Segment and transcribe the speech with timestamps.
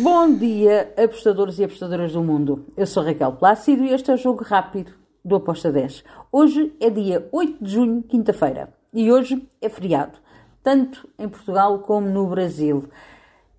[0.00, 2.64] Bom dia, apostadores e apostadoras do mundo.
[2.74, 6.02] Eu sou Raquel Plácido e este é o Jogo Rápido do Aposta 10.
[6.32, 10.18] Hoje é dia 8 de junho, quinta-feira, e hoje é feriado,
[10.62, 12.88] tanto em Portugal como no Brasil.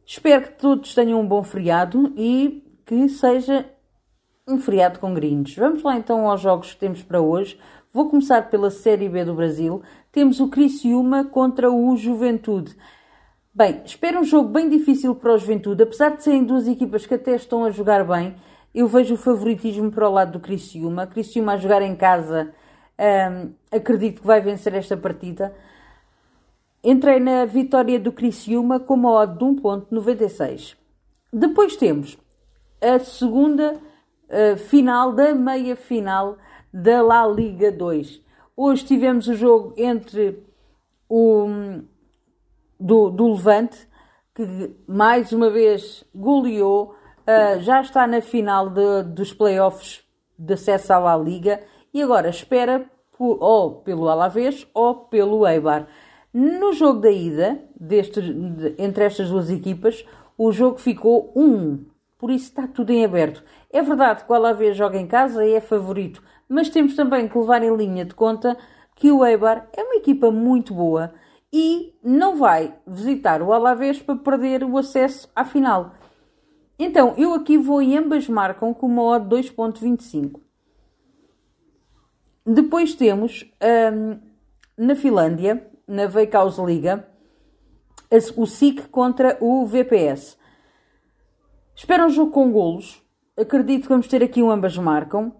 [0.04, 3.70] Espero que todos tenham um bom feriado e que seja
[4.47, 5.55] um feriado com gringos.
[5.55, 7.59] Vamos lá então aos jogos que temos para hoje.
[7.93, 9.84] Vou começar pela Série B do Brasil.
[10.11, 12.75] Temos o Criciúma contra o Juventude.
[13.55, 17.14] Bem, espero um jogo bem difícil para o Juventude, apesar de serem duas equipas que
[17.14, 18.36] até estão a jogar bem.
[18.73, 21.05] Eu vejo o favoritismo para o lado do Criciúma.
[21.05, 22.51] Criciúma a jogar em casa,
[23.00, 25.54] hum, acredito que vai vencer esta partida.
[26.83, 30.75] Entrei na vitória do Criciúma com uma odd de 1.96.
[31.31, 32.17] Depois temos
[32.81, 33.80] a segunda
[34.30, 36.39] uh, final da meia final
[36.73, 38.20] da La Liga 2.
[38.58, 40.44] Hoje tivemos o jogo entre
[41.08, 41.47] o
[42.83, 43.88] do, do Levante,
[44.36, 50.03] que mais uma vez goleou, uh, já está na final de, dos playoffs
[50.38, 51.61] de acesso à La Liga
[51.94, 52.86] e agora espera
[53.17, 55.88] por, ou pelo Alavés ou pelo Eibar.
[56.34, 60.06] No jogo da ida, deste, de, entre estas duas equipas,
[60.38, 61.86] o jogo ficou 1
[62.17, 63.44] por isso está tudo em aberto.
[63.70, 67.38] É verdade que o Alavés joga em casa e é favorito, mas temos também que
[67.38, 68.58] levar em linha de conta
[68.95, 71.14] que o Eibar é uma equipa muito boa
[71.54, 75.94] e não vai visitar o Alavés para perder o acesso à final.
[76.80, 80.42] Então, eu aqui vou e ambas marcam com uma odd 2.25.
[82.44, 83.45] Depois temos
[83.94, 84.20] um,
[84.76, 87.08] na Finlândia, na Veikkaus Liga,
[88.36, 90.38] o SIC contra o VPS.
[91.76, 93.02] Espero um jogo com golos.
[93.38, 95.36] Acredito que vamos ter aqui um ambas marcam.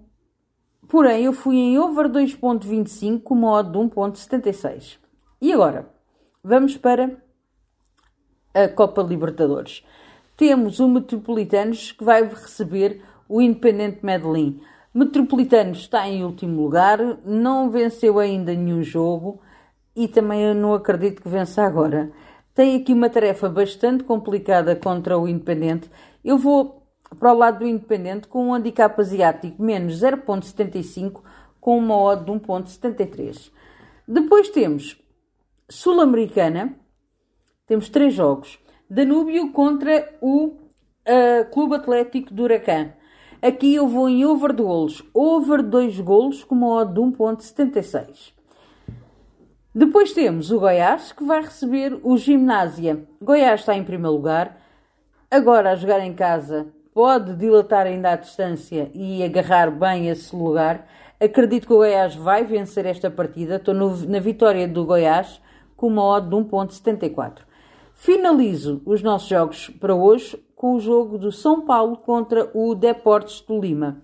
[0.88, 5.00] Porém, eu fui em over 2.25 com uma odd de 1.76.
[5.42, 5.94] E agora?
[6.46, 7.10] Vamos para
[8.54, 9.82] a Copa Libertadores.
[10.36, 14.60] Temos o Metropolitanos que vai receber o Independente Medellín.
[14.94, 19.40] Metropolitanos está em último lugar, não venceu ainda nenhum jogo
[19.96, 22.12] e também eu não acredito que vença agora.
[22.54, 25.90] Tem aqui uma tarefa bastante complicada contra o Independente.
[26.26, 26.84] Eu vou
[27.18, 31.22] para o lado do Independente com um handicap asiático menos 0.75
[31.62, 33.50] com uma odd de 1.73.
[34.06, 35.02] Depois temos
[35.70, 36.76] Sul-Americana,
[37.66, 38.60] temos três jogos.
[38.90, 42.92] Danúbio contra o uh, Clube Atlético do Huracan.
[43.42, 45.04] Aqui eu vou em over de golos.
[45.14, 48.32] Over 2 golos com uma odd de 1.76.
[49.76, 53.04] Depois temos o Goiás, que vai receber o Gimnásia.
[53.22, 54.58] Goiás está em primeiro lugar.
[55.32, 60.88] Agora, a jogar em casa, pode dilatar ainda a distância e agarrar bem esse lugar.
[61.20, 63.56] Acredito que o Goiás vai vencer esta partida.
[63.56, 65.42] Estou no, na vitória do Goiás
[65.84, 67.40] com uma odd de 1.74.
[67.94, 73.42] Finalizo os nossos jogos para hoje com o jogo do São Paulo contra o Deportes
[73.42, 74.02] do Lima.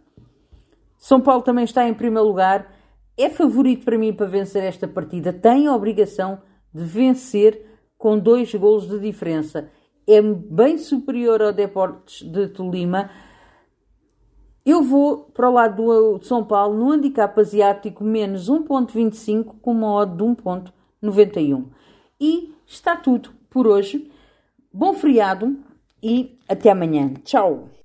[0.97, 2.69] São Paulo também está em primeiro lugar,
[3.17, 6.41] é favorito para mim para vencer esta partida, tem a obrigação
[6.73, 7.65] de vencer
[7.97, 9.69] com dois golos de diferença.
[10.05, 13.09] É bem superior ao Deportes de Tolima.
[14.65, 19.93] Eu vou para o lado do São Paulo no handicap asiático menos 1.25 com uma
[19.93, 20.78] odd de 1.25.
[21.01, 21.69] 91.
[22.19, 24.11] E está tudo por hoje.
[24.71, 25.57] Bom feriado
[26.01, 27.13] e até amanhã.
[27.23, 27.78] Tchau!